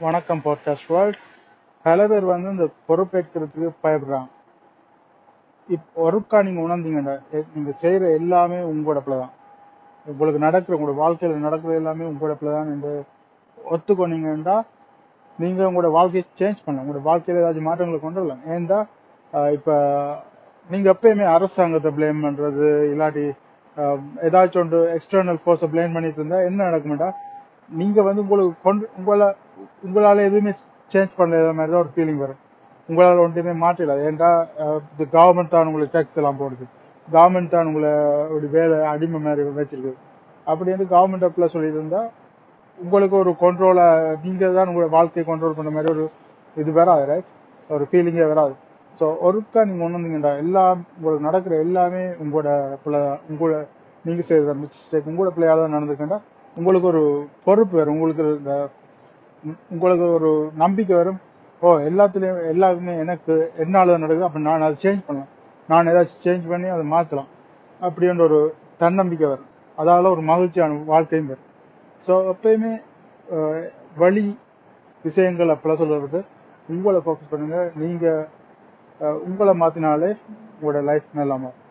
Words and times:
வணக்கம் 0.00 0.42
podcast 0.44 0.86
world 0.88 1.18
பல 1.82 2.08
பேர் 2.08 2.24
வந்து 2.24 2.50
இந்த 2.50 2.68
பொறுப்பேற்கிறதுக்கு 2.88 3.70
பயப்படுறாங்க. 3.82 4.28
இப் 5.68 5.88
ஒருக்கா 5.96 6.42
நீங்க 6.42 6.60
உணர்ந்தீங்கன்னா 6.60 7.20
நீங்க 7.54 7.72
செய்யற 7.82 8.14
எல்லாமே 8.14 8.58
உங்களோட 8.58 9.04
தான். 9.04 9.32
உங்களுக்கு 10.06 10.40
நடக்கிற 10.40 10.76
உங்களோட 10.76 10.94
வாழ்க்கையில 10.94 11.36
நடக்கிறது 11.36 11.74
எல்லாமே 11.74 12.04
உங்களோட 12.04 12.38
தான் 12.38 12.72
என்று 12.72 13.04
ஒத்துக்கொண்டீங்கன்னா 13.70 14.62
நீங்க 15.38 15.70
உங்களோட 15.70 15.90
வாழ்க்கையை 15.90 16.24
சேஞ்ச் 16.38 16.64
பண்ணலாம். 16.64 16.88
உங்களோட 16.88 17.02
வாழ்க்கையில 17.02 17.42
ஏதாச்சும் 17.42 17.60
மாற்றங்களை 17.60 18.00
கொண்டு 18.00 18.20
வரலாம். 18.20 18.42
ஏன்டா 18.48 18.86
ஆஹ் 19.32 19.52
இப்ப 19.52 19.70
நீங்க 20.70 20.92
எப்பயுமே 20.92 21.24
அரசாங்கத்தை 21.24 21.92
ப்ளேம் 21.92 22.24
பண்றது 22.24 22.94
இல்லாட்டி 22.94 23.32
ஆஹ் 23.76 24.00
ஏதாச்சும் 24.22 24.58
ஒன்று 24.58 24.98
எக்ஸ்டர்னல் 24.98 25.38
ஃபோர்ஸை 25.46 25.68
ப்ளேம் 25.72 25.92
பண்ணிட்டு 25.92 26.20
இருந்தா 26.20 26.40
என்ன 26.40 26.70
நடக்கும்டா? 26.70 27.10
நீங்க 27.70 28.02
வந்து 28.02 28.20
உங்களுக்கு 28.20 28.54
கொண்டு 28.62 28.90
உங்களை 28.98 29.34
உங்களால 29.86 30.24
எதுவுமே 30.28 30.52
சேஞ்ச் 30.90 31.12
பண்ணல 31.18 31.52
மாதிரி 31.58 31.72
தான் 31.74 31.82
ஒரு 31.84 31.92
ஃபீலிங் 31.94 32.22
வரும். 32.24 32.40
உங்களால 32.88 33.20
ஒன்றுமே 33.26 33.52
மாற்றல. 33.64 33.94
ஏன்டா 34.08 34.30
இந்த 34.92 35.04
கவர்மெண்ட் 35.16 35.52
தான் 35.54 35.68
உங்களுக்கு 35.70 35.94
டேக்ஸ் 35.96 36.18
எல்லாம் 36.20 36.40
போடுது. 36.42 36.64
கவர்மெண்ட் 37.08 37.54
தான் 37.54 37.68
உங்களை 37.70 37.92
ஒரு 38.36 38.46
வேலை 38.56 38.76
அடிமை 38.92 39.20
மாதிரி 39.26 39.44
வச்சிருக்கு 39.60 39.92
அப்படின்னு 40.46 40.84
கவர்மெண்ட் 40.94 41.26
அப்பல 41.28 41.46
சொல்லிட்டு 41.54 41.80
இருந்தா 41.80 42.02
உங்களுக்கு 42.78 43.16
ஒரு 43.22 43.32
கண்ட்ரோலை 43.44 43.86
நீங்க 44.24 44.44
தான் 44.58 44.68
உங்களோட 44.70 44.90
வாழ்க்கையை 44.96 45.24
கண்ட்ரோல் 45.30 45.58
பண்ண 45.58 45.70
மாதிரி 45.76 45.90
ஒரு 45.94 46.04
இது 46.56 46.70
வராது 46.78 47.04
ரைட் 47.10 47.28
ஒரு 47.70 47.84
ஃபீலிங்கே 47.90 48.26
வராது. 48.32 48.54
ஸோ 49.00 49.04
ஒருக்கா 49.26 49.60
நீங்க 49.68 49.84
வந்தீங்கடா 49.86 50.32
எல்லாம் 50.42 50.80
உங்களுக்கு 50.96 51.26
நடக்கிற 51.28 51.54
எல்லாமே 51.66 52.02
உங்களோட 52.22 52.48
பிள்ளை 52.82 53.00
உங்களோட 53.30 53.54
நீங்க 54.04 54.22
செய்கிற 54.28 54.54
மிஸ்டேக் 54.62 55.08
உங்களோட 55.10 55.30
பிள்ளையால 55.36 55.62
தான் 55.64 55.76
நடந்திருக்கேன்டா 55.76 56.18
உங்களுக்கு 56.56 56.88
ஒரு 56.92 57.02
பொறுப்பு 57.46 57.76
வேறு 57.78 57.94
உங்களுக்கு 57.94 58.24
இந்த 58.34 58.54
உங்களுக்கு 59.74 60.06
ஒரு 60.16 60.30
நம்பிக்கை 60.62 60.94
வரும். 61.00 61.20
ஓ 61.62 61.70
எல்லாத்துலயும் 61.90 62.40
எல்லாருமே 62.52 62.92
எனக்கு 63.04 63.34
என்னால 63.64 63.96
நடக்குது 64.02 64.28
அப்ப 64.28 64.40
நான் 64.48 64.66
அதை 64.66 64.76
சேஞ்ச் 64.84 65.06
பண்ணலாம். 65.06 65.30
நான் 65.70 65.88
ஏதாச்சும் 65.92 66.22
சேஞ்ச் 66.26 66.44
பண்ணி 66.52 66.68
அதை 66.76 66.84
மாத்தலாம். 66.94 67.30
அப்படின்ற 67.86 68.22
ஒரு 68.28 68.40
தன்னம்பிக்கை 68.82 69.26
வரும். 69.32 69.50
அதால 69.78 70.10
ஒரு 70.14 70.22
மகிழ்ச்சியான 70.30 70.78
வாழ்க்கையும் 70.92 71.30
வரும். 71.32 71.48
ஸோ 72.06 72.12
எப்பயுமே 72.32 72.72
வழி 74.02 74.24
விஷயங்கள் 75.04 75.52
அப்பெல்லாம் 75.54 75.82
சொல்றது 75.82 76.20
உங்களை 76.68 76.98
ஃபோக்கஸ் 77.04 77.32
பண்ணுங்க. 77.32 77.58
நீங்க 77.82 78.06
உங்களை 79.28 79.52
மாத்தினாலே 79.62 80.10
உங்களோட 80.54 80.80
லைஃப் 80.90 81.06
நல்லா 81.20 81.36
மாறும். 81.44 81.61